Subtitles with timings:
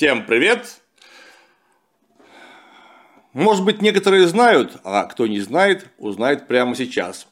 [0.00, 0.80] Всем привет!
[3.34, 7.26] Может быть, некоторые знают, а кто не знает, узнает прямо сейчас.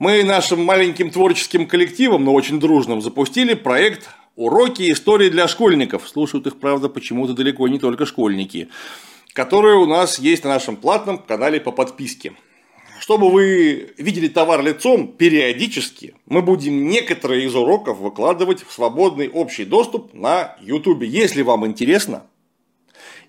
[0.00, 6.08] Мы нашим маленьким творческим коллективом, но очень дружным, запустили проект «Уроки истории для школьников».
[6.08, 8.70] Слушают их, правда, почему-то далеко не только школьники.
[9.32, 12.32] Которые у нас есть на нашем платном канале по подписке.
[13.08, 19.64] Чтобы вы видели товар лицом, периодически мы будем некоторые из уроков выкладывать в свободный общий
[19.64, 21.04] доступ на YouTube.
[21.04, 22.26] Если вам интересно,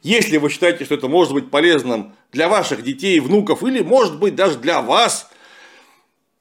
[0.03, 4.35] если вы считаете, что это может быть полезным для ваших детей, внуков или может быть
[4.35, 5.31] даже для вас,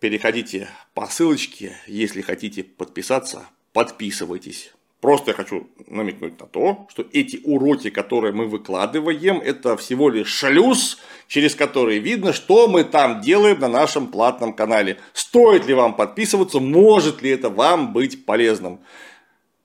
[0.00, 4.72] переходите по ссылочке, если хотите подписаться, подписывайтесь.
[5.00, 10.28] Просто я хочу намекнуть на то, что эти уроки, которые мы выкладываем, это всего лишь
[10.28, 10.98] шлюз,
[11.28, 14.98] через который видно, что мы там делаем на нашем платном канале.
[15.12, 18.80] Стоит ли вам подписываться, может ли это вам быть полезным.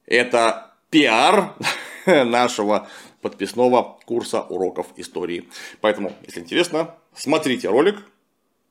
[0.06, 1.56] Это пиар
[2.06, 2.88] нашего
[3.22, 5.50] подписного курса уроков истории.
[5.82, 7.96] Поэтому, если интересно, смотрите ролик,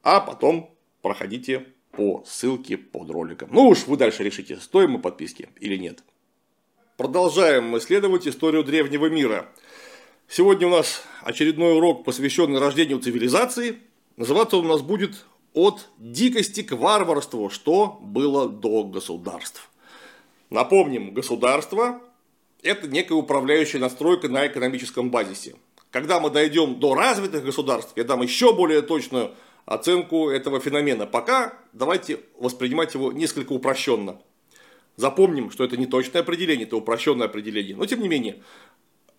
[0.05, 3.49] а потом проходите по ссылке под роликом.
[3.53, 6.05] Ну уж вы дальше решите, стоим мы подписки или нет.
[6.99, 9.49] Продолжаем исследовать историю древнего мира.
[10.29, 13.79] Сегодня у нас очередной урок, посвященный рождению цивилизации.
[14.19, 17.49] Называться он у нас будет «От дикости к варварству.
[17.49, 19.71] Что было до государств».
[20.51, 22.03] Напомним, государство–
[22.63, 25.57] это некая управляющая настройка на экономическом базисе.
[25.91, 29.31] Когда мы дойдем до развитых государств, я дам еще более точную
[29.65, 31.07] оценку этого феномена.
[31.07, 34.21] Пока давайте воспринимать его несколько упрощенно–
[34.97, 37.77] Запомним, что это не точное определение, это упрощенное определение.
[37.77, 38.43] Но тем не менее,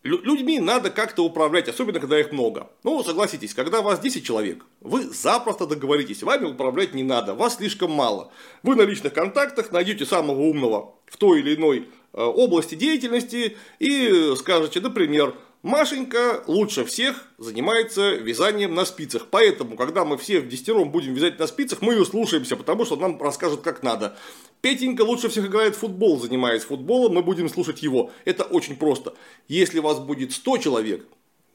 [0.04, 2.70] людьми надо как-то управлять, особенно когда их много.
[2.84, 7.92] Ну, согласитесь, когда вас 10 человек, вы запросто договоритесь, вами управлять не надо, вас слишком
[7.92, 8.32] мало.
[8.62, 14.34] Вы на личных контактах найдете самого умного в той или иной э, области деятельности и
[14.38, 19.28] скажете, например, Машенька лучше всех занимается вязанием на спицах.
[19.32, 22.98] Поэтому, когда мы все в десятером будем вязать на спицах, мы ее слушаемся, потому что
[22.98, 24.18] нам расскажут, как надо.
[24.60, 28.12] Петенька лучше всех играет в футбол, занимаясь футболом, мы будем слушать его.
[28.26, 29.14] Это очень просто.
[29.48, 31.08] Если вас будет 100 человек,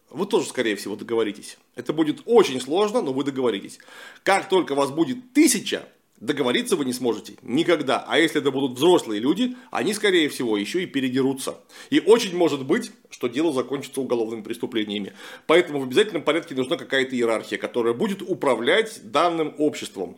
[0.08, 1.58] вы тоже, скорее всего, договоритесь.
[1.74, 3.78] Это будет очень сложно, но вы договоритесь.
[4.22, 5.86] Как только вас будет тысяча,
[6.20, 8.04] Договориться вы не сможете никогда.
[8.08, 11.58] А если это будут взрослые люди, они, скорее всего, еще и передерутся.
[11.90, 15.12] И очень может быть, что дело закончится уголовными преступлениями.
[15.46, 20.16] Поэтому в обязательном порядке нужна какая-то иерархия, которая будет управлять данным обществом.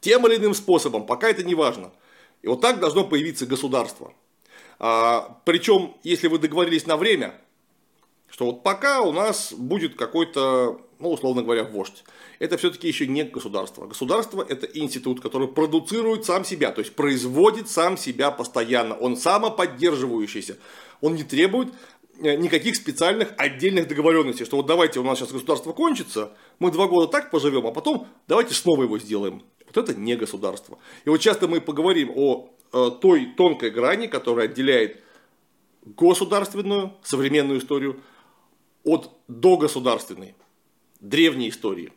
[0.00, 1.92] Тем или иным способом, пока это не важно.
[2.42, 4.12] И вот так должно появиться государство.
[4.78, 7.34] А, причем, если вы договорились на время,
[8.32, 12.02] что вот пока у нас будет какой-то, ну, условно говоря, вождь.
[12.38, 13.86] Это все-таки еще не государство.
[13.86, 18.94] Государство– это институт, который продуцирует сам себя, то есть производит сам себя постоянно.
[18.94, 20.56] Он самоподдерживающийся.
[21.02, 21.74] Он не требует
[22.22, 26.86] э, никаких специальных отдельных договоренностей, что вот давайте у нас сейчас государство кончится, мы два
[26.86, 29.42] года так поживем, а потом давайте снова его сделаем.
[29.66, 30.78] Вот это не государство.
[31.04, 35.02] И вот часто мы поговорим о э, той тонкой грани, которая отделяет
[35.84, 38.00] государственную, современную историю
[38.84, 40.34] от догосударственной,
[41.00, 41.92] древней истории.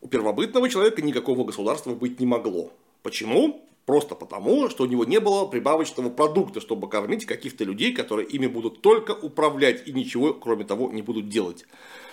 [0.00, 2.72] У первобытного человека никакого государства быть не могло.
[3.02, 3.64] Почему?
[3.86, 8.46] Просто потому, что у него не было прибавочного продукта, чтобы кормить каких-то людей, которые ими
[8.46, 11.64] будут только управлять и ничего, кроме того, не будут делать.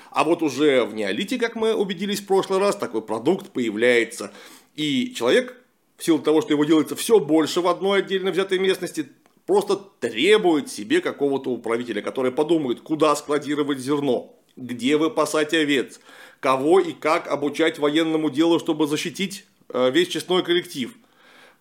[0.09, 4.31] А вот уже в неолите, как мы убедились в прошлый раз, такой продукт появляется.
[4.75, 5.62] И человек,
[5.97, 9.09] в силу того, что его делается все больше в одной отдельно взятой местности,
[9.46, 16.00] просто требует себе какого-то управителя, который подумает, куда складировать зерно, где выпасать овец,
[16.40, 20.96] кого и как обучать военному делу, чтобы защитить э, весь честной коллектив,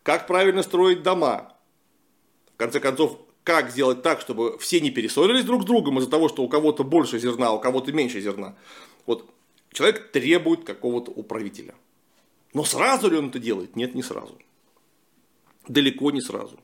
[0.03, 1.53] как правильно строить дома.
[2.55, 6.29] В конце концов, как сделать так, чтобы все не перессорились друг с другом из-за того,
[6.29, 8.57] что у кого-то больше зерна, а у кого-то меньше зерна.
[9.07, 9.29] Вот
[9.73, 11.75] человек требует какого-то управителя.
[12.55, 13.77] Но сразу ли он это делает?
[13.77, 14.39] Нет, не сразу.
[15.69, 16.59] Далеко не сразу.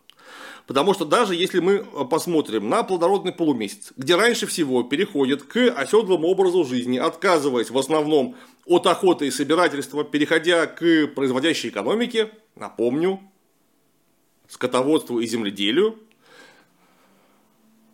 [0.66, 5.56] Потому что даже если мы э, посмотрим на плодородный полумесяц, где раньше всего переходит к
[5.70, 8.36] оседлому образу жизни, отказываясь в основном
[8.66, 13.20] от охоты и собирательства, переходя к производящей экономике, напомню,
[14.48, 15.98] скотоводству и земледелию,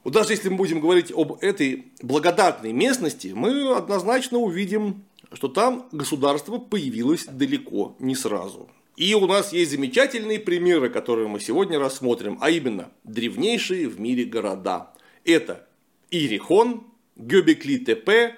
[0.06, 5.88] вот даже если мы будем говорить об этой благодатной местности, мы однозначно увидим, что там
[5.90, 8.68] государство появилось далеко не сразу.
[8.96, 14.24] И у нас есть замечательные примеры, которые мы сегодня рассмотрим, а именно древнейшие в мире
[14.24, 14.94] города.
[15.24, 15.68] Это
[16.10, 16.84] Иерихон,
[17.16, 18.36] Гёбекли-Тепе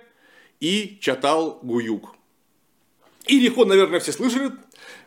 [0.59, 2.17] и Чатал-Гуюк.
[3.29, 4.51] Иерихон, наверное, все слышали.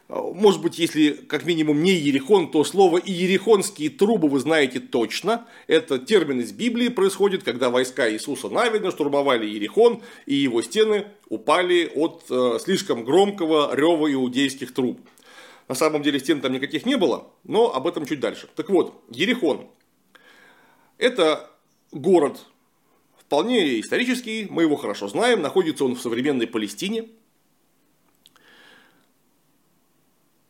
[0.08, 5.48] может быть, если как минимум не Ерехон, то слово «иерихонские трубы» вы знаете точно.
[5.68, 11.92] Это термин из Библии происходит, когда войска Иисуса Навина штурмовали Ерехон, и его стены упали
[11.94, 15.00] от э, слишком громкого рева иудейских труб.
[15.72, 18.50] На самом деле стен там никаких не было, но об этом чуть дальше.
[18.58, 19.70] Так вот, Ерехон.
[20.98, 21.50] Это
[21.94, 22.42] город
[23.18, 27.08] вполне исторический, мы его хорошо знаем, находится он в современной Палестине–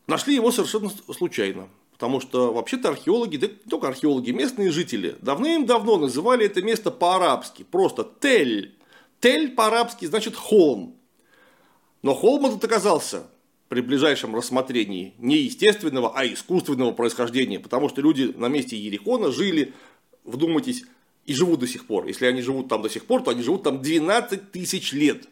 [0.07, 1.69] Нашли его совершенно случайно.
[1.91, 7.62] Потому что вообще-то археологи, да не только археологи, местные жители давным-давно называли это место по-арабски.
[7.62, 8.75] Просто Тель.
[9.19, 10.97] Тель по-арабски значит холм.
[12.01, 13.27] Но холм этот оказался
[13.71, 17.57] при ближайшем рассмотрении не естественного, а искусственного происхождения.
[17.57, 19.73] Потому что люди на месте Ерихона жили,
[20.25, 20.83] вдумайтесь,
[21.25, 22.06] и живут до сих пор.
[22.06, 25.29] Если они живут там до сих пор, то они живут там 12 тысяч лет.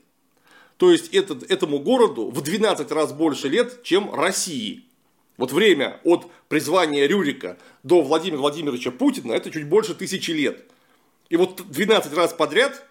[0.77, 4.85] То есть этот, этому городу в 12 раз больше лет, чем России.
[5.35, 10.63] Вот время от призвания Рюрика до Владимира Владимировича Путина это чуть больше тысячи лет.
[11.27, 12.85] И вот 12 раз подряд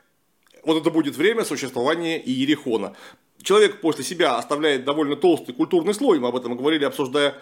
[0.63, 2.95] вот это будет время существования Иерихона.
[3.43, 7.35] Человек после себя оставляет довольно толстый культурный слой, мы об этом говорили, обсуждая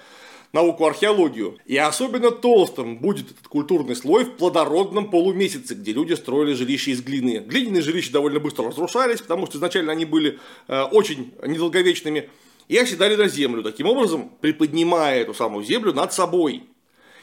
[0.52, 1.58] науку археологию.
[1.66, 7.02] И особенно толстым будет этот культурный слой в плодородном полумесяце, где люди строили жилища из
[7.02, 7.38] глины.
[7.46, 10.38] Глиняные жилища довольно быстро разрушались, потому что изначально они были
[10.68, 12.28] э, очень недолговечными,
[12.68, 16.64] и оседали на землю, таким образом приподнимая эту самую землю над собой.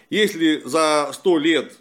[0.10, 1.74] Если за 100 лет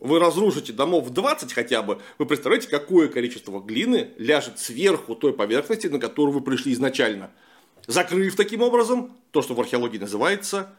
[0.00, 5.86] вы разрушите домов 20 хотя бы, вы представляете, какое количество глины ляжет сверху той поверхности,
[5.86, 7.30] на которую вы пришли изначально.
[7.86, 10.74] Закрыв таким образом то, что в археологии называется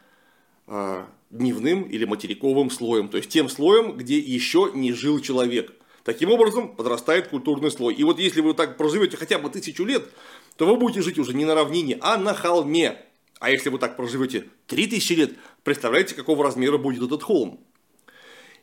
[0.74, 5.74] Э, дневным или материковым слоем, то есть тем слоем, где еще не жил человек.
[6.04, 7.94] Таким образом подрастает культурный слой.
[7.94, 10.10] И вот если вы так проживете хотя бы тысячу лет,
[10.58, 12.98] то вы будете жить уже не на равнине, а на холме.
[13.40, 15.32] А если вы так проживете 3000 лет,
[15.64, 17.60] представляете, какого размера будет этот холм.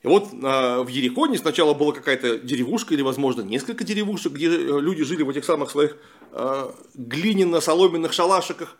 [0.02, 4.80] И вот э, в Ерехоне сначала была какая-то деревушка или, возможно, несколько деревушек, где э,
[4.80, 5.96] люди жили в этих самых своих
[6.32, 8.76] э, глиняно-соломенных шалашиках,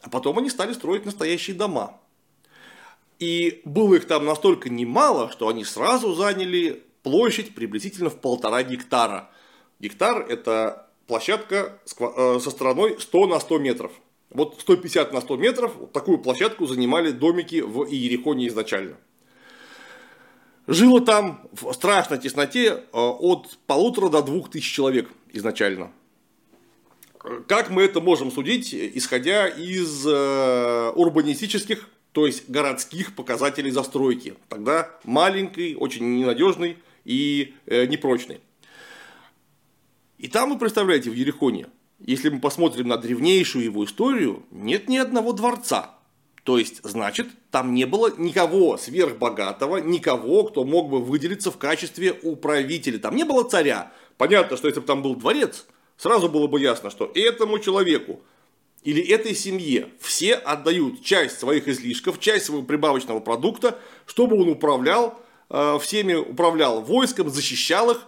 [0.00, 2.00] а потом они стали строить настоящие дома.
[3.18, 9.30] И было их там настолько немало, что они сразу заняли площадь приблизительно в полтора гектара.
[9.78, 13.92] Гектар– это площадка э, со стороной 100 на 100 метров.
[14.30, 18.96] Вот 150 на 100 метров вот такую площадку занимали домики в Иерихоне изначально.
[20.66, 25.90] Жило там в страшной тесноте э, от полутора до двух тысяч человек изначально.
[27.46, 34.34] Как мы это можем судить, исходя из э, урбанистических то есть городских показателей застройки.
[34.48, 38.40] Тогда маленький, очень ненадежный и э, непрочный.
[40.18, 41.66] И там вы представляете, в Ерехоне,
[41.98, 45.98] если мы посмотрим на древнейшую его историю, нет ни одного дворца.
[46.44, 52.18] То есть, значит, там не было никого сверхбогатого, никого, кто мог бы выделиться в качестве
[52.22, 52.98] управителя.
[52.98, 53.92] Там не было царя.
[54.16, 55.66] Понятно, что если бы там был дворец,
[55.96, 58.20] сразу было бы ясно, что этому человеку
[58.82, 65.20] или этой семье все отдают часть своих излишков, часть своего прибавочного продукта, чтобы он управлял
[65.48, 68.04] э, всеми, управлял войском, защищал их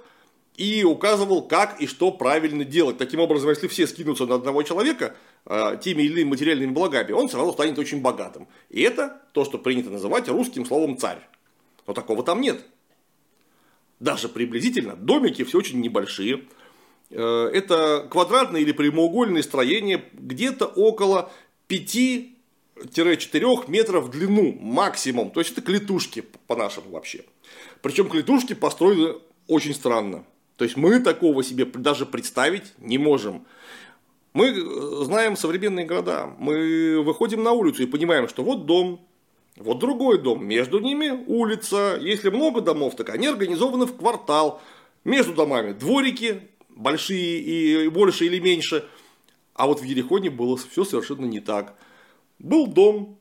[0.57, 2.99] и указывал, как и что правильно делать.
[2.99, 5.15] Таким образом, если все скинутся на одного человека
[5.47, 8.49] теми или иными материальными благами, он сразу станет очень богатым.
[8.71, 11.21] И это то, что принято называть русским словом царь.
[11.87, 12.65] Но такого там нет.
[14.01, 16.45] Даже приблизительно домики все очень небольшие.
[17.11, 21.31] Э, это квадратное или прямоугольное строение где-то около
[21.69, 22.35] 5-4
[23.69, 25.31] метров в длину максимум.
[25.31, 27.25] То есть это клетушки по-нашему вообще.
[27.83, 29.17] Причем клетушки построены
[29.47, 30.25] очень странно.
[30.57, 33.45] То есть мы такого себе даже представить не можем.
[34.35, 36.35] Мы э, знаем современные города.
[36.39, 39.01] Мы выходим на улицу и понимаем, что вот дом,
[39.57, 41.97] вот другой дом, между ними улица.
[42.01, 44.61] Если много домов, так они организованы в квартал.
[45.05, 48.85] Между домами дворики, большие и больше или меньше.
[49.55, 51.77] А вот в Ерехоне было все совершенно не так.
[52.41, 53.19] Был дом,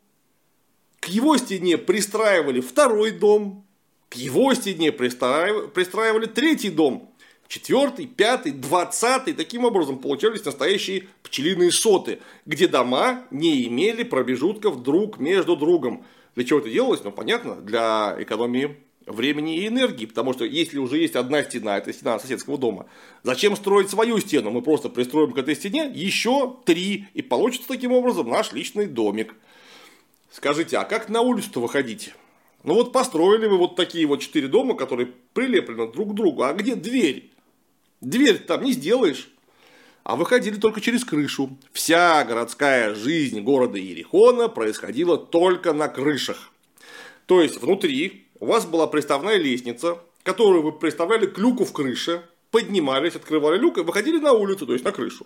[1.00, 3.68] к его стене пристраивали второй дом,
[4.10, 7.13] к его стене пристраивали, пристраивали третий дом,
[7.48, 9.34] четвертый, пятый, двадцатый.
[9.34, 16.06] Таким образом получались настоящие пчелиные соты, где дома не имели промежутков друг между другом.
[16.36, 17.04] Для чего это делалось?
[17.04, 21.92] Ну, понятно, для экономии времени и энергии, потому что если уже есть одна стена, это
[21.92, 22.86] стена соседского дома,
[23.24, 24.50] зачем строить свою стену?
[24.50, 29.36] Мы просто пристроим к этой стене еще три, и получится таким образом наш личный домик.
[30.32, 32.14] Скажите, а как на улицу-то выходить?
[32.64, 36.54] Ну вот построили вы вот такие вот четыре дома, которые прилеплены друг к другу, а
[36.54, 37.30] где дверь?
[38.04, 39.30] Дверь там не сделаешь.
[40.06, 41.58] а выходили только через крышу.
[41.72, 46.52] Вся городская жизнь города Ерехона происходила только на крышах.
[47.26, 52.22] То есть внутри у вас была приставная лестница, которую вы приставляли к люку в крыше,
[52.52, 55.26] поднимались, открывали люк и выходили на улицу, то есть на крышу.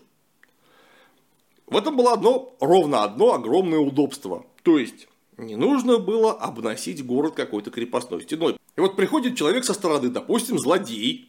[1.65, 4.46] В этом было одно, ровно одно огромное удобство.
[4.62, 5.07] То есть,
[5.38, 8.57] не нужно было обносить город какой-то крепостной стеной.
[8.75, 11.26] И вот приходит человек со стороны, допустим, злодей,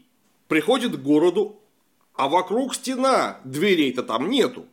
[0.49, 1.61] приходит к городу,
[2.15, 4.67] а вокруг стена, дверей-то там нету.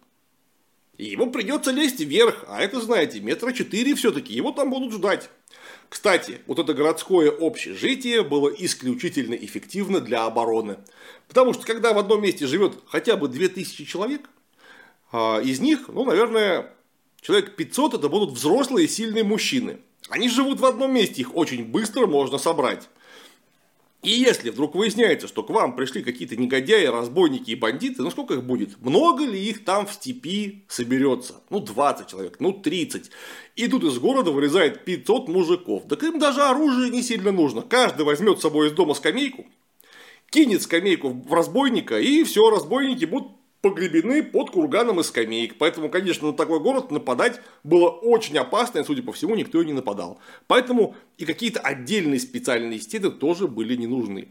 [0.98, 5.30] И ему придется лезть вверх, а это, знаете, метра четыре все-таки, его там будут ждать.
[5.90, 10.78] Кстати, вот это городское общежитие было исключительно эффективно для обороны.
[11.28, 14.30] Потому что когда в одном месте живет хотя бы 2000 человек,
[15.12, 16.74] а, из них, ну, наверное,
[17.22, 19.80] человек 500 это будут взрослые сильные мужчины.
[20.10, 22.88] Они живут в одном месте, их очень быстро можно собрать.
[24.06, 28.36] И если вдруг выясняется, что к вам пришли какие-то негодяи, разбойники и бандиты, ну сколько
[28.36, 28.80] их будет?
[28.80, 31.42] Много ли их там в степи соберется?
[31.50, 33.10] Ну 20 человек, ну 30.
[33.56, 35.88] И тут из города вылезает 500 мужиков.
[35.90, 37.64] Так им даже оружие не сильно нужно.
[37.64, 39.48] Каждый возьмет с собой из дома скамейку,
[40.30, 43.32] кинет скамейку в разбойника, и все, разбойники будут
[43.66, 45.58] погребены под курганом из скамеек.
[45.58, 49.66] Поэтому, конечно, на такой город нападать было очень опасно, и, судя по всему, никто и
[49.66, 50.20] не нападал.
[50.46, 54.28] Поэтому и какие-то отдельные специальные стены тоже были не нужны.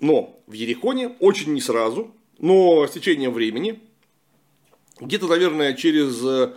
[0.00, 3.78] Но в Ерехоне очень не сразу, но с течением времени,
[4.98, 6.54] где-то, наверное, через э,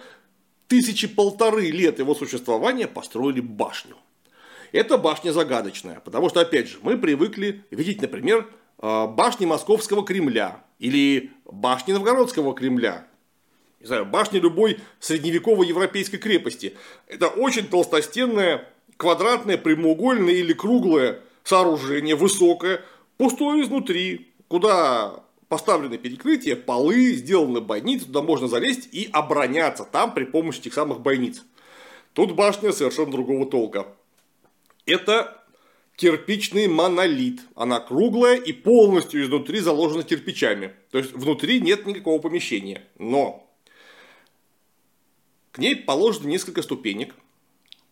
[0.70, 3.98] тысячи полторы лет его существования построили башню.
[4.72, 8.48] Эта башня загадочная, потому что, опять же, мы привыкли видеть, например,
[8.82, 13.08] э, башни Московского Кремля, или башни Новгородского Кремля,
[13.80, 16.76] не знаю, башни любой средневековой европейской крепости.
[17.08, 22.82] Это очень толстостенное, квадратное, прямоугольное или круглое сооружение, высокое,
[23.18, 30.24] пустое изнутри, куда поставлены перекрытия, полы, сделаны бойницы, туда можно залезть и обороняться там при
[30.26, 31.44] помощи этих самых бойниц.
[32.14, 33.88] Тут башня совершенно другого толка.
[34.88, 35.41] Это
[36.02, 37.42] кирпичный монолит.
[37.54, 40.74] Она круглая и полностью изнутри заложена кирпичами.
[40.90, 42.82] То есть внутри нет никакого помещения.
[42.98, 43.48] Но
[45.52, 47.14] к ней положено несколько ступенек,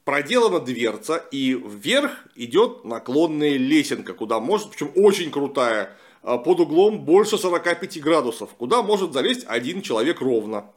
[0.06, 7.06] проделана дверца, и вверх идет наклонная лесенка, куда может, причем очень крутая, а, под углом
[7.06, 10.72] больше 45 градусов, куда может залезть один человек ровно.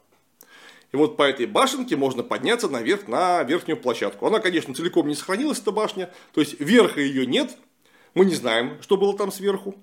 [0.93, 4.27] И вот по этой башенке можно подняться наверх на верхнюю площадку.
[4.27, 6.13] Она, конечно, целиком не сохранилась, эта башня.
[6.33, 7.57] То есть верха ее нет.
[8.13, 9.75] Мы не знаем, что было там сверху.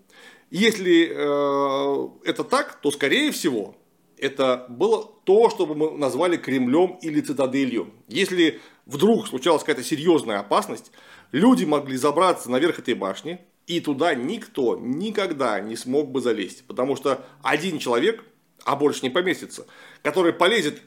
[0.50, 3.74] Если э, это так, то скорее всего
[4.18, 7.92] это было то, что мы назвали Кремлем или цитаделью.
[8.06, 10.92] Если вдруг случалась какая-то серьезная опасность,
[11.32, 16.64] люди могли забраться наверх этой башни, и туда никто никогда не смог бы залезть.
[16.66, 18.24] Потому что один человек,
[18.64, 19.66] а больше не поместится,
[20.02, 20.82] который полезет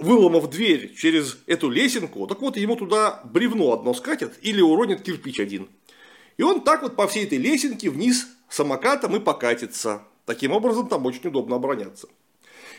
[0.00, 5.40] выломав дверь через эту лесенку, так вот ему туда бревно одно скатят или уронят кирпич
[5.40, 5.68] один.
[6.36, 10.02] И он так вот по всей этой лесенке вниз самокатом и покатится.
[10.26, 12.08] Таким образом там очень удобно обороняться.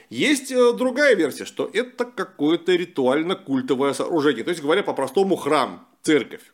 [0.09, 4.43] Есть э, другая версия, что это какое-то ритуально-культовое сооружение.
[4.43, 6.53] То есть, говоря по-простому, храм, церковь.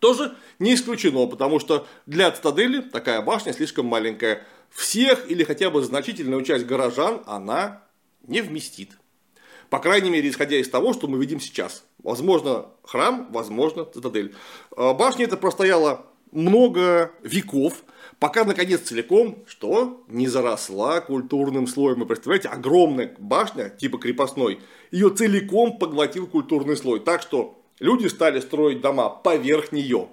[0.00, 4.42] Тоже не исключено, потому что для цитадели такая башня слишком маленькая.
[4.70, 7.82] Всех или хотя бы значительную часть горожан она
[8.26, 8.98] не вместит.
[9.70, 11.84] По крайней мере, исходя из того, что мы видим сейчас.
[12.02, 14.34] Возможно, храм, возможно, цитадель.
[14.76, 17.84] А, башня эта простояла много веков,
[18.18, 22.00] пока, наконец, целиком, что не заросла культурным слоем.
[22.00, 27.00] Вы представляете, огромная башня, типа крепостной, ее целиком поглотил культурный слой.
[27.00, 30.08] Так что люди стали строить дома поверх нее.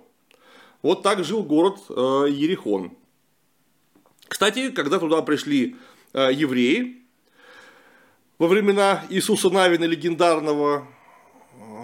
[0.81, 1.93] Вот так жил город э,
[2.29, 2.91] Ерехон.
[4.27, 5.75] Кстати, когда туда пришли
[6.13, 7.02] э, евреи,
[8.43, 10.85] во времена Иисуса Навина легендарного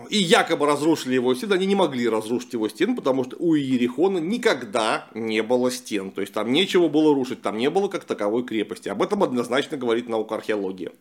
[0.10, 4.18] и якобы разрушили его стены, они не могли разрушить его стены, потому что у Иерихона
[4.18, 6.12] никогда не было стен.
[6.12, 8.89] То есть там нечего было рушить, там не было как таковой крепости.
[8.89, 10.92] Об этом однозначно говорит наука археология.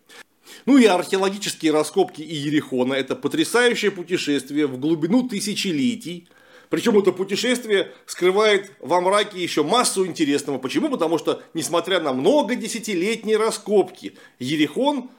[0.65, 6.29] Ну и археологические раскопки Иерихона– это потрясающее путешествие в глубину тысячелетий.
[6.71, 10.59] Причем это путешествие скрывает во мраке еще массу интересного.
[10.59, 10.88] Почему?
[10.88, 15.18] Потому что, несмотря на много десятилетние раскопки, Ерихон Э,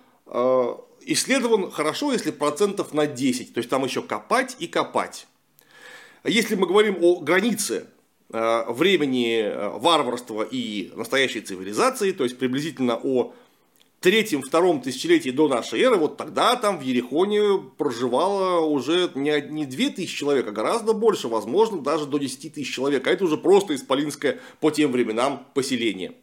[1.06, 3.54] исследован хорошо, если процентов на 10.
[3.54, 5.28] То есть там еще копать и копать.
[6.24, 7.88] Если мы говорим о границе
[8.32, 13.34] э, времени э, варварства и настоящей цивилизации, то есть приблизительно о
[14.02, 20.14] третьем-втором тысячелетии до нашей эры, вот тогда там в Ерехоне проживало уже не, не 2000
[20.14, 23.08] человек, а гораздо больше, возможно, даже до 10 тысяч человек.
[23.08, 26.14] А это уже просто исполинское по тем временам поселение.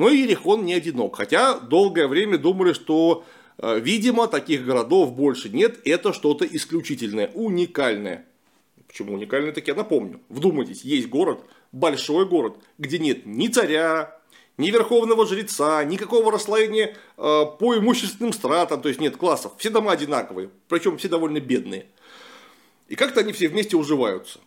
[0.00, 3.22] Но Ерехон не одинок, хотя долгое время думали, что,
[3.58, 8.24] э, видимо, таких городов больше нет, это что-то исключительное, уникальное.
[8.88, 10.22] Почему уникальное, так я напомню.
[10.30, 11.40] Вдумайтесь, есть город,
[11.70, 14.18] большой город, где нет ни царя,
[14.56, 19.92] ни верховного жреца, никакого расслоения э, по имущественным стратам, то есть нет классов, все дома
[19.92, 21.88] одинаковые, причем все довольно бедные.
[22.88, 24.40] И как-то они все вместе уживаются.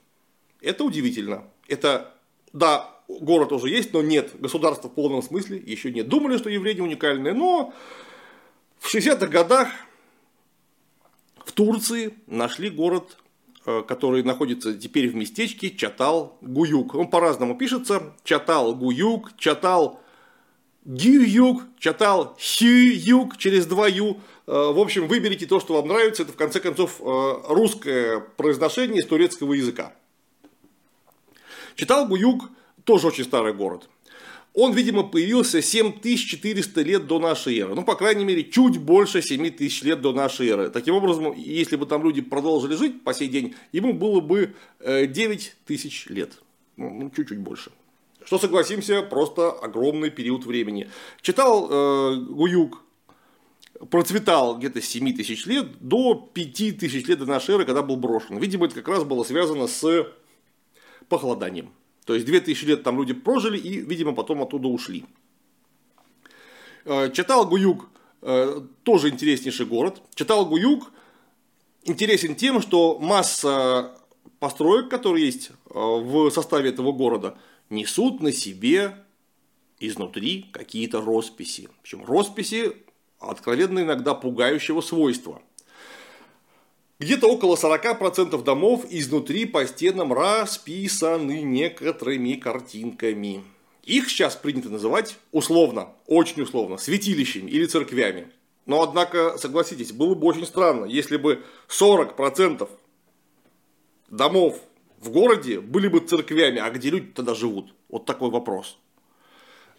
[0.62, 1.44] Это удивительно.
[1.68, 2.16] Это,
[2.54, 6.08] да, город уже есть, но нет государства в полном смысле, еще нет.
[6.08, 7.74] Думали, что евреи уникальные, но
[8.80, 9.70] в 60-х годах
[11.46, 13.18] в Турции нашли город
[13.66, 16.96] Э, который находится теперь в местечке Чатал-Гуюк.
[16.96, 18.14] Он по-разному пишется.
[18.26, 20.02] Чатал-Гуюк, Чатал
[20.84, 24.20] Гююк, Чатал Хююк через два Ю.
[24.48, 26.24] Э, в общем, выберите то, что вам нравится.
[26.24, 29.94] Это, в конце концов, э, русское произношение из турецкого языка.
[31.76, 32.50] Чатал-Гуюк
[32.84, 33.90] тоже очень старый город.
[34.54, 37.74] Он, видимо, появился 7400 лет до нашей эры.
[37.74, 40.70] Ну, по крайней мере, чуть больше 7000 лет до нашей эры.
[40.70, 46.06] Таким образом, если бы там люди продолжили жить по сей день, ему было бы 9000
[46.08, 46.34] э, лет.
[46.78, 47.72] Ну, ну, чуть-чуть больше.
[48.26, 50.88] Что, согласимся, просто огромный период времени.
[51.22, 52.84] Читал э, Гуюк,
[53.90, 57.96] процветал где-то с 7 тысяч лет до 5 тысяч лет до нашей эры, когда был
[57.96, 58.38] брошен.
[58.38, 60.08] Видимо, это как раз было связано с
[61.10, 61.72] похолоданием.
[62.06, 65.06] То есть 2000 лет там люди прожили и, видимо, потом оттуда ушли.
[66.86, 67.90] Э, Читал Гуюк
[68.22, 70.02] э, тоже интереснейший город.
[70.16, 70.92] Читал Гуюк
[71.84, 73.98] интересен тем, что масса
[74.40, 77.38] построек, которые есть э, в составе этого города,
[77.70, 78.96] несут на себе
[79.80, 81.70] изнутри какие-то росписи.
[81.82, 82.74] Причем росписи
[83.20, 85.42] откровенно иногда пугающего свойства–
[87.04, 93.44] где-то около 40% домов изнутри по стенам расписаны некоторыми картинками.
[93.84, 98.30] Их сейчас принято называть условно, очень условно, святилищами или церквями.
[98.66, 102.70] Но, однако, согласитесь, было бы очень странно, если бы 40%
[104.10, 104.62] домов
[105.02, 107.74] в городе были бы церквями, а где люди тогда живут?
[107.90, 108.78] Вот такой вопрос.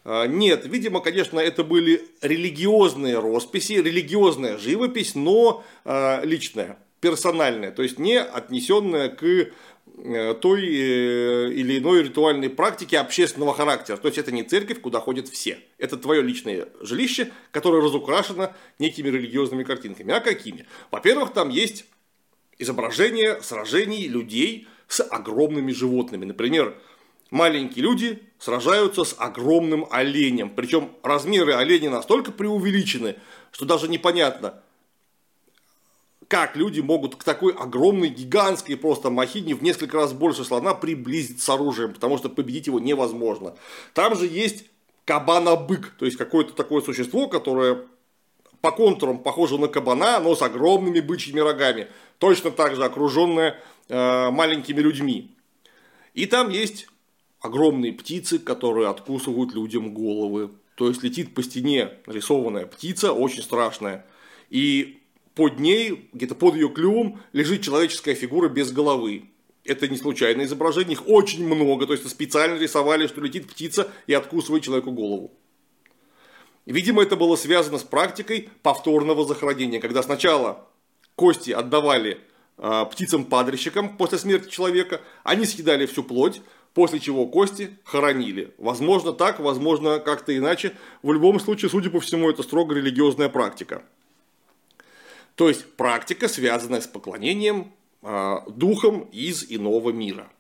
[0.05, 7.83] А, нет, видимо, конечно, это были религиозные росписи, религиозная живопись, но а, личная персональное, то
[7.83, 13.99] есть не отнесенное к э, той э, или иной ритуальной практике общественного характера.
[13.99, 15.59] То есть это не церковь, куда ходят все.
[15.77, 20.15] Это твое личное жилище, которое разукрашено некими религиозными картинками.
[20.15, 20.65] А какими?
[20.91, 21.85] Во-первых, там есть
[22.59, 26.25] изображения сражений людей с огромными животными.
[26.25, 26.75] Например,
[27.31, 30.49] маленькие люди сражаются с огромным оленем.
[30.49, 33.17] Причем размеры оленя настолько преувеличены,
[33.53, 34.64] что даже непонятно,
[36.35, 41.45] как люди могут к такой огромной, гигантской просто махине в несколько раз больше слона приблизиться
[41.45, 43.55] с оружием, потому что победить его невозможно.
[43.93, 44.65] Там же есть
[45.05, 47.83] кабана-бык, то есть какое-то такое существо, которое
[48.61, 51.87] по контурам похоже на кабана, но с огромными бычьими рогами,
[52.19, 53.57] точно так же окруженное
[53.89, 55.31] э, маленькими людьми.
[56.15, 56.89] И там есть
[57.39, 60.51] огромные птицы, которые откусывают людям головы.
[60.75, 64.05] То есть летит по стене нарисованная птица, очень страшная.
[64.51, 64.99] И
[65.35, 69.25] под ней, где-то под ее клювом, лежит человеческая фигура без головы.
[69.65, 74.13] Это не случайное изображение, их очень много, то есть специально рисовали, что летит птица и
[74.13, 75.33] откусывает человеку голову.
[76.67, 80.67] Видимо, это было связано с практикой повторного захоронения, когда сначала
[81.15, 82.19] кости отдавали
[82.59, 86.41] э, птицам-падальщикам после смерти человека, они съедали всю плоть,
[86.73, 88.55] после чего кости хоронили.
[88.59, 90.73] Возможно так, возможно как-то иначе.
[91.03, 93.83] В любом случае, судя по всему, это строго религиозная практика.
[95.35, 100.31] То есть практика, связанная с поклонением э, духом из иного мира.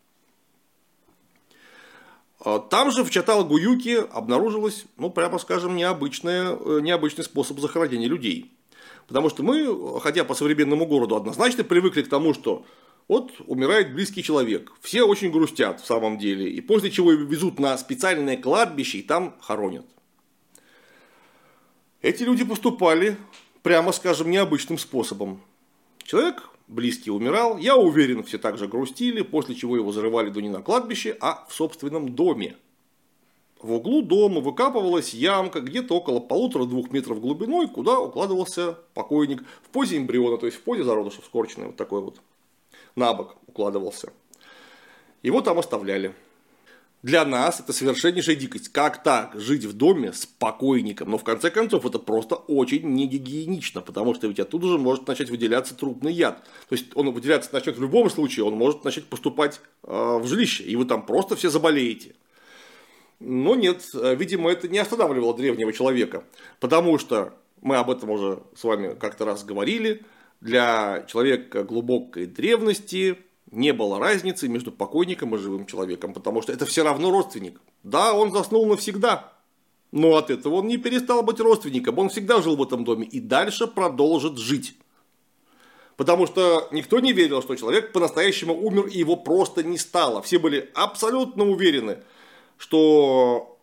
[2.40, 8.52] А, там же в Чатал-Гуюке обнаружилось, ну, прямо скажем, необычное, э, необычный способ захоронения людей.
[9.08, 12.64] Потому что мы, ходя по современному городу, однозначно привыкли к тому, что
[13.08, 17.58] вот умирает близкий человек, все очень грустят в самом деле, и после чего его везут
[17.58, 19.84] на специальное кладбище и там хоронят.
[22.00, 23.16] Эти люди поступали
[23.64, 25.40] прямо скажем, необычным способом.
[26.04, 30.50] Человек близкий умирал, я уверен, все так же грустили, после чего его зарывали до не
[30.50, 32.56] на кладбище, а в собственном доме.
[33.62, 39.96] В углу дома выкапывалась ямка где-то около полутора-двух метров глубиной, куда укладывался покойник в позе
[39.96, 42.20] эмбриона, то есть в позе зародыша скорченной, вот такой вот,
[42.96, 44.12] на бок укладывался.
[45.22, 46.14] Его там оставляли.
[47.04, 48.70] Для нас это совершеннейшая дикость.
[48.70, 51.10] Как так жить в доме с покойником?
[51.10, 55.28] Но в конце концов это просто очень негигиенично, потому что ведь оттуда же может начать
[55.28, 56.42] выделяться трупный яд.
[56.66, 60.64] То есть он выделяться начнет в любом случае, он может начать поступать э, в жилище,
[60.64, 62.14] и вы там просто все заболеете.
[63.20, 66.24] Но нет, видимо, это не останавливало древнего человека,
[66.58, 70.00] потому что мы об этом уже с вами как-то раз говорили,
[70.40, 73.18] для человека глубокой древности
[73.54, 77.60] не было разницы между покойником и живым человеком, потому что это все равно родственник.
[77.82, 79.32] Да, он заснул навсегда,
[79.92, 83.20] но от этого он не перестал быть родственником, он всегда жил в этом доме и
[83.20, 84.76] дальше продолжит жить.
[85.96, 90.22] Потому что никто не верил, что человек по-настоящему умер и его просто не стало.
[90.22, 91.98] Все были абсолютно уверены,
[92.58, 93.58] что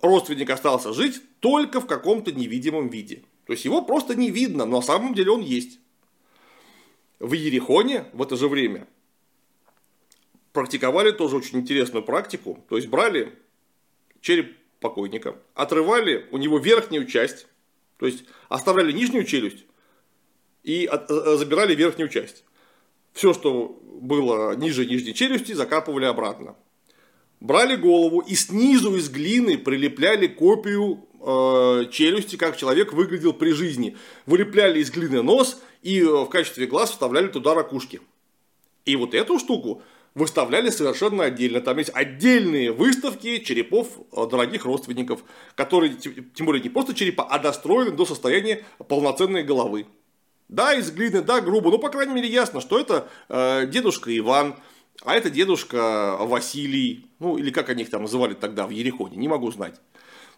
[0.00, 3.24] родственник остался жить только в каком-то невидимом виде.
[3.46, 5.80] То есть его просто не видно, но на самом деле он есть.
[7.18, 8.86] В Ерехоне в это же время
[10.56, 12.64] практиковали тоже очень интересную практику.
[12.70, 13.34] То есть брали
[14.22, 17.46] череп покойника, отрывали у него верхнюю часть,
[17.98, 19.66] то есть оставляли нижнюю челюсть
[20.62, 22.44] и э, э, забирали верхнюю часть.
[23.12, 26.56] Все, что было ниже нижней челюсти, закапывали обратно.
[27.40, 33.94] Брали голову и снизу из глины прилепляли копию э, челюсти, как человек выглядел при жизни.
[34.24, 38.00] Вылепляли из глины нос и э, в качестве глаз вставляли туда ракушки.
[38.86, 39.82] И вот эту штуку
[40.16, 41.60] выставляли совершенно отдельно.
[41.60, 45.22] Там есть отдельные выставки черепов э, дорогих родственников,
[45.54, 49.86] которые, тем более не просто черепа, а достроены до состояния полноценной головы.
[50.48, 54.56] Да, из глины, да, грубо, но, по крайней мере, ясно, что это э, дедушка Иван,
[55.04, 59.28] а это дедушка Василий, ну, или как они их там называли тогда в Ерехоне, не
[59.28, 59.74] могу знать.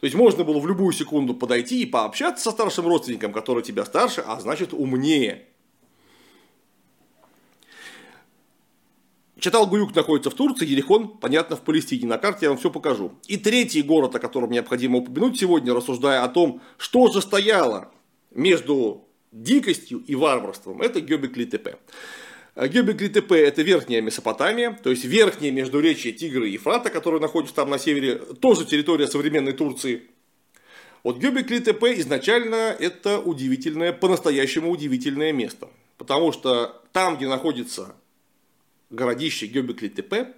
[0.00, 3.84] То есть можно было в любую секунду подойти и пообщаться со старшим родственником, который тебя
[3.84, 5.47] старше, а значит умнее.
[9.38, 12.06] Читал Гуюк находится в Турции, Ерехон, понятно, в Палестине.
[12.06, 13.12] На карте я вам все покажу.
[13.28, 17.92] И третий город, о котором необходимо упомянуть сегодня, рассуждая о том, что же стояло
[18.32, 21.76] между дикостью и варварством, это Гёбек-Литепе.
[22.56, 27.78] Гёбек-Литепе– это верхняя Месопотамия, то есть верхняя междуречие Тигра и Ефрата, которая находится там на
[27.78, 30.02] севере, тоже территория современной Турции.
[31.04, 35.68] Вот Гёбек-Литепе изначально это удивительное, по-настоящему удивительное место.
[35.96, 37.94] Потому что там, где находится
[38.90, 40.34] городище Гёбекли-Тепе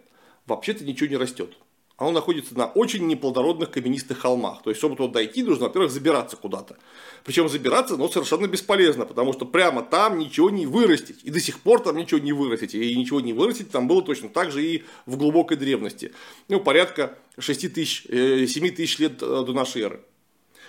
[0.46, 1.56] вообще-то ничего не растет.
[2.00, 4.62] Оно находится на очень неплодородных каменистых холмах.
[4.62, 6.78] То есть, чтобы туда дойти, нужно, во-первых, забираться куда-то.
[7.24, 11.20] Причем забираться, но совершенно бесполезно, потому что прямо там ничего не вырастить.
[11.24, 12.74] И до сих пор там ничего не вырастить.
[12.74, 16.14] И ничего не вырастить там было точно так же и в глубокой древности.
[16.48, 20.00] Ну, порядка 6 тысяч, 7 э, тысяч лет э, до нашей эры.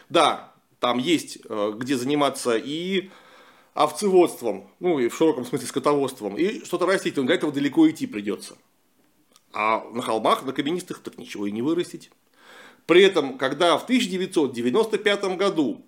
[0.09, 3.09] Да, там есть э, где заниматься и
[3.73, 8.05] овцеводством, ну и в широком смысле скотоводством, и что-то растить, но для этого далеко идти
[8.05, 8.57] придется.
[9.53, 12.11] А на холмах, на каменистых, так ничего и не вырастить.
[12.85, 15.85] При этом, когда в 1995 году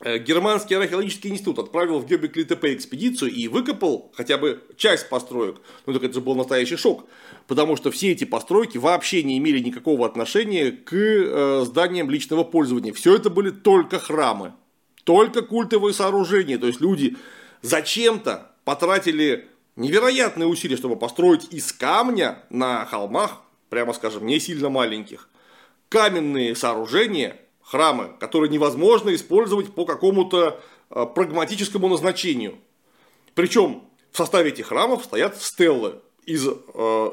[0.00, 5.60] э, Германский археологический институт отправил в Гёбек-Литепе экспедицию и выкопал хотя бы часть построек.
[5.86, 7.06] Ну так это же был настоящий шок,
[7.46, 12.92] потому что все эти постройки вообще не имели никакого отношения к э, зданиям личного пользования.
[12.92, 14.54] Все это были только храмы
[15.04, 16.58] только культовые сооружения.
[16.58, 17.16] То есть люди
[17.62, 25.28] зачем-то потратили невероятные усилия, чтобы построить из камня на холмах, прямо скажем, не сильно маленьких,
[25.88, 32.58] каменные сооружения, храмы, которые невозможно использовать по какому-то э, прагматическому назначению.
[33.34, 37.10] Причем в составе этих храмов стоят стеллы из э,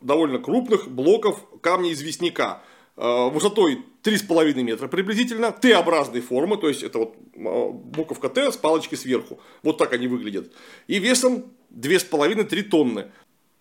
[0.00, 2.62] довольно крупных блоков камня известняка,
[2.98, 8.98] высотой 3,5 метра приблизительно, Т-образной формы, то есть это вот э, буковка Т с палочкой
[8.98, 9.38] сверху.
[9.62, 10.52] Вот так они выглядят.
[10.86, 13.06] И весом 2,5-3 тонны.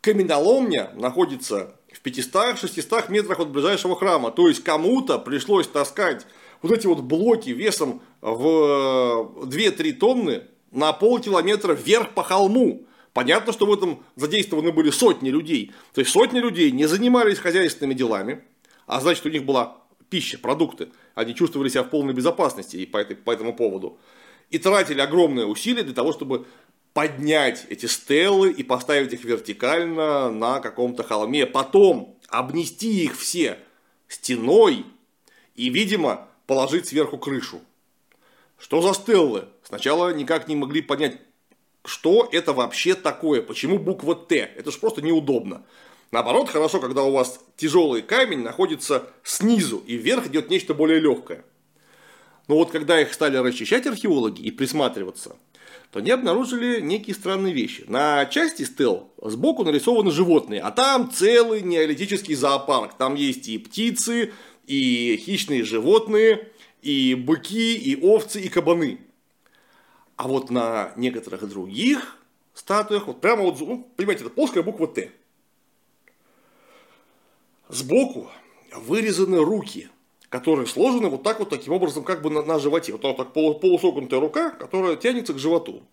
[0.01, 4.31] Каменоломня находится в 500-600 метрах от ближайшего храма.
[4.31, 6.25] То есть кому-то пришлось таскать
[6.61, 12.85] вот эти вот блоки весом в 2-3 тонны на полкилометра вверх по холму.
[13.13, 15.71] Понятно, что в этом задействованы были сотни людей.
[15.93, 18.43] То есть сотни людей не занимались хозяйственными делами,
[18.87, 19.77] а значит у них была
[20.09, 20.89] пища, продукты.
[21.13, 23.99] Они чувствовали себя в полной безопасности и по, этой, по этому поводу.
[24.49, 26.47] И тратили огромные усилия для того, чтобы
[26.93, 31.45] поднять эти стелы и поставить их вертикально на каком-то холме.
[31.45, 33.59] Потом обнести их все
[34.07, 34.85] стеной
[35.55, 37.61] и, видимо, положить сверху крышу.
[38.57, 39.45] Что за стеллы?
[39.63, 41.19] Сначала никак не могли понять,
[41.83, 44.51] что это вообще такое, почему буква Т.
[44.55, 45.63] Это же просто неудобно.
[46.11, 51.43] Наоборот, хорошо, когда у вас тяжелый камень находится снизу, и вверх идет нечто более легкое.
[52.47, 55.35] Но вот когда их стали расчищать археологи и присматриваться,
[55.91, 57.83] то они обнаружили некие странные вещи.
[57.87, 62.93] На части стел сбоку нарисованы животные, а там целый неолитический зоопарк.
[62.97, 64.31] Там есть и птицы,
[64.65, 66.49] и хищные животные,
[66.81, 68.99] и быки, и овцы, и кабаны.
[70.15, 72.17] А вот на некоторых других
[72.53, 75.11] статуях, вот прямо вот, ну, понимаете, это плоская буква Т.
[77.69, 78.29] Сбоку
[78.73, 79.89] вырезаны руки,
[80.29, 82.93] которые сложены вот так вот таким образом, как бы на, на животе.
[82.93, 85.83] Вот так полусогнутая рука, которая тянется к животу.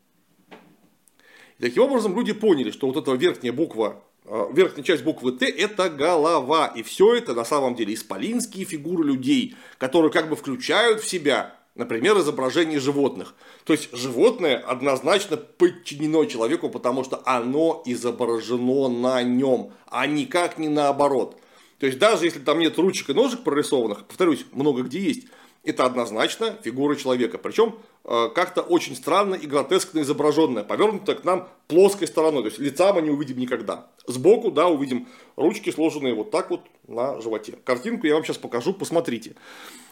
[1.59, 5.47] И таким образом люди поняли, что вот эта верхняя буква, э, верхняя часть буквы Т
[5.47, 6.67] это голова.
[6.69, 11.57] И все это на самом деле исполинские фигуры людей, которые как бы включают в себя
[11.75, 13.35] Например, изображение животных.
[13.65, 20.69] То есть животное однозначно подчинено человеку, потому что оно изображено на нем, а никак не
[20.69, 21.37] наоборот.
[21.79, 25.27] То есть даже если там нет ручек и ножек прорисованных, повторюсь, много где есть,
[25.65, 27.39] это однозначно фигура человека.
[27.39, 32.43] Причем э, как-то очень странно и гротескно изображенная, повернутая к нам плоской стороной.
[32.43, 33.87] То есть лица мы не увидим никогда.
[34.07, 37.55] Сбоку, да, увидим ручки сложенные вот так вот на животе.
[37.65, 39.35] Картинку я вам сейчас покажу, посмотрите.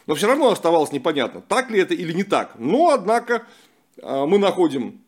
[0.06, 2.54] Но все равно оставалось непонятно, так ли это или не так.
[2.58, 3.46] Но, однако,
[3.96, 5.00] э, мы находим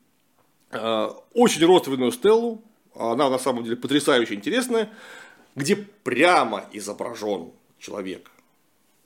[0.71, 2.63] э, очень родственную стеллу,
[2.97, 4.89] она на самом деле потрясающе интересная,
[5.55, 8.31] где прямо изображен человек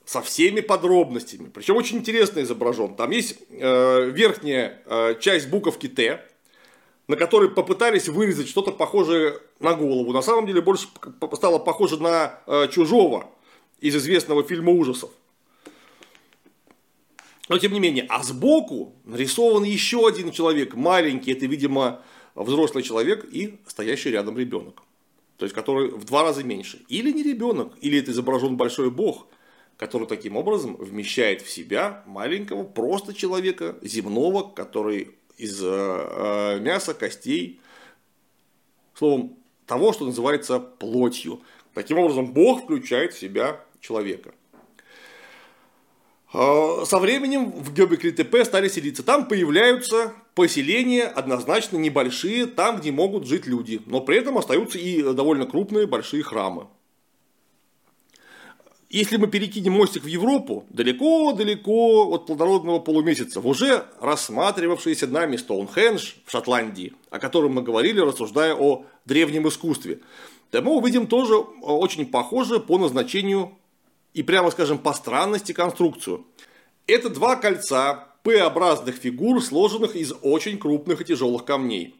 [0.05, 1.49] со всеми подробностями.
[1.53, 2.95] Причем очень интересно изображен.
[2.95, 6.25] Там есть э, верхняя э, часть буковки Т,
[7.07, 10.11] на которой попытались вырезать что-то похожее на голову.
[10.11, 10.87] На самом деле больше
[11.33, 13.29] стало похоже на э, чужого
[13.79, 15.11] из известного фильма ужасов.
[17.47, 22.01] Но тем не менее, а сбоку нарисован еще один человек, маленький, это, видимо,
[22.35, 24.83] взрослый человек и стоящий рядом ребенок.
[25.39, 26.85] То есть, который в два раза меньше.
[26.89, 29.27] Или не ребенок, или это изображен большой бог–
[29.79, 36.93] который таким образом вмещает в себя маленького просто человека земного, который из э, э, мяса,
[36.93, 37.61] костей,
[38.93, 41.41] словом, того, что называется плотью.
[41.73, 44.33] Таким образом, Бог включает в себя человека.
[46.31, 49.03] Э, со временем в Гёбекли ТП стали селиться.
[49.03, 53.81] Там появляются поселения однозначно небольшие, там, где могут жить люди.
[53.85, 56.67] Но при этом остаются и довольно крупные большие храмы.
[58.91, 66.13] Если мы перекинем мостик в Европу, далеко-далеко от плодородного полумесяца, в уже рассматривавшийся нами Стоунхендж
[66.25, 69.99] в Шотландии, о котором мы говорили, рассуждая о древнем искусстве,
[70.49, 73.58] то мы увидим тоже очень похожее по назначению
[74.13, 76.25] и, прямо скажем, по странности конструкцию.
[76.87, 81.95] Это два кольца П-образных фигур, сложенных из очень крупных и тяжелых камней.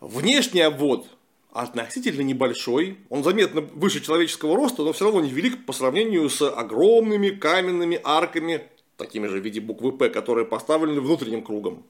[0.00, 1.06] Внешний обвод
[1.52, 2.98] относительно небольшой.
[3.08, 8.64] Он заметно выше человеческого роста, но все равно невелик по сравнению с огромными каменными арками,
[8.96, 11.84] такими же в виде буквы П, которые поставлены внутренним кругом.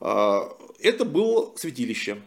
[0.00, 0.48] А,
[0.78, 2.22] это было святилище.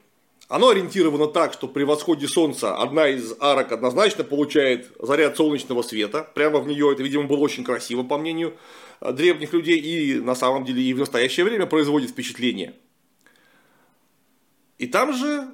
[0.53, 6.29] Оно ориентировано так, что при восходе солнца одна из арок однозначно получает заряд солнечного света.
[6.35, 8.55] Прямо в нее это, видимо, было очень красиво, по мнению
[9.01, 12.75] древних людей, и на самом деле и в настоящее время производит впечатление.
[14.77, 15.47] И там же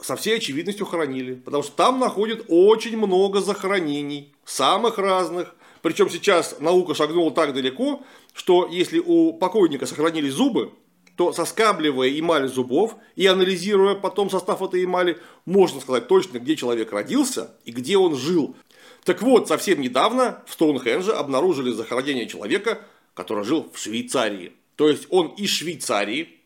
[0.00, 1.34] со всей очевидностью хоронили.
[1.34, 5.52] Потому что там находят очень много захоронений, самых разных.
[5.82, 10.70] Причем сейчас наука шагнула так далеко, что если у покойника сохранились зубы,
[11.18, 16.92] то соскабливая эмаль зубов и анализируя потом состав этой эмали, можно сказать точно, где человек
[16.92, 18.54] родился и где он жил.
[19.02, 22.78] Так вот, совсем недавно в Стоунхендже обнаружили захоронение человека,
[23.14, 24.52] который жил в Швейцарии.
[24.76, 26.38] То есть он из Швейцарии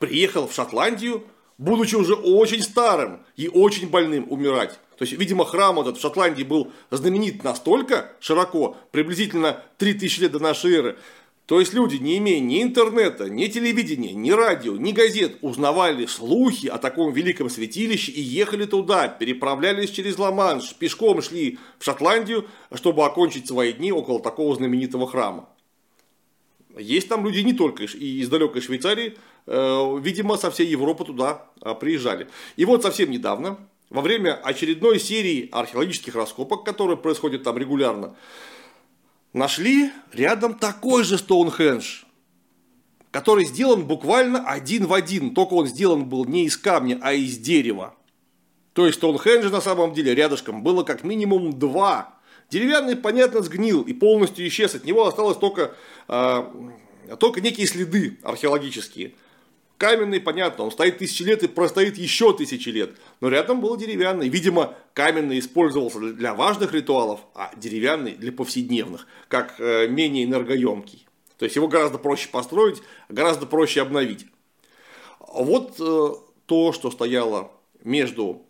[0.00, 1.22] приехал в Шотландию,
[1.56, 4.76] будучи уже очень старым и очень больным, умирать.
[5.00, 10.40] То есть, видимо, храм этот в Шотландии был знаменит настолько широко, приблизительно 3000 лет до
[10.40, 10.98] нашей эры.
[11.50, 16.68] То есть люди, не имея ни интернета, ни телевидения, ни радио, ни газет, узнавали слухи
[16.68, 23.04] о таком великом святилище и ехали туда, переправлялись через Ла-Манш, пешком шли в Шотландию, чтобы
[23.04, 25.48] окончить свои дни около такого знаменитого храма.
[26.78, 29.16] Есть там люди не только из далекой Швейцарии,
[29.48, 32.28] э, видимо, со всей Европы туда а, приезжали.
[32.54, 33.58] И вот совсем недавно,
[33.88, 38.14] во время очередной серии археологических раскопок, которые происходят там регулярно,
[39.32, 42.02] нашли рядом такой же Стоунхендж,
[43.10, 47.38] который сделан буквально один в один, только он сделан был не из камня, а из
[47.38, 47.94] дерева.
[48.72, 53.92] То есть Стоунхенджа на самом деле рядышком было как минимум два Деревянный, понятно, сгнил и
[53.92, 54.74] полностью исчез.
[54.74, 55.72] От него осталось только,
[56.08, 56.44] э,
[57.18, 59.14] только некие следы археологические.
[59.80, 62.90] Каменный, понятно, он стоит тысячи лет и простоит еще тысячи лет.
[63.22, 64.28] Но рядом был деревянный.
[64.28, 71.08] Видимо, каменный использовался для важных ритуалов, а деревянный для повседневных, как э, менее энергоемкий.
[71.38, 74.26] То есть его гораздо проще построить, гораздо проще обновить.
[75.18, 76.08] Вот э,
[76.44, 77.50] то, что стояло
[77.82, 78.42] между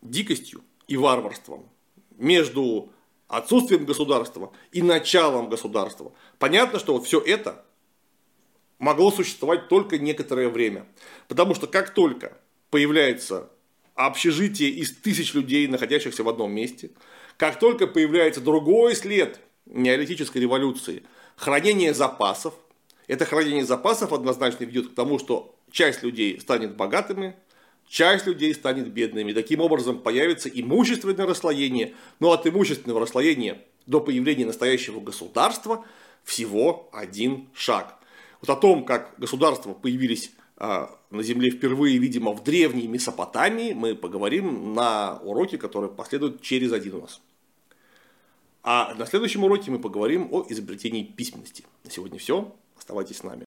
[0.00, 1.68] дикостью и варварством
[2.16, 2.92] между
[3.26, 6.12] отсутствием государства и началом государства.
[6.38, 7.64] Понятно, что вот все это
[8.78, 10.86] могло существовать только некоторое время.
[11.28, 12.36] Потому что как только
[12.70, 13.50] появляется
[13.98, 16.90] общежитие из тысяч людей, находящихся в одном месте.
[17.36, 21.02] Как только появляется другой след неолитической революции,
[21.36, 22.54] хранение запасов,
[23.08, 27.34] это хранение запасов однозначно ведет к тому, что часть людей станет богатыми,
[27.88, 29.32] часть людей станет бедными.
[29.32, 35.84] Таким образом появится имущественное расслоение, но от имущественного расслоения до появления настоящего государства
[36.22, 37.97] всего один шаг.
[38.40, 43.94] Вот о том, как государства появились а, на Земле впервые, видимо, в древней Месопотамии, мы
[43.94, 47.20] поговорим на уроке, который последует через один у нас.
[48.62, 51.64] А на следующем уроке мы поговорим о изобретении письменности.
[51.84, 52.54] На сегодня все.
[52.76, 53.46] Оставайтесь с нами.